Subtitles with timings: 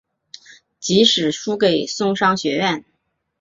[0.79, 2.83] 即使输给松商学园。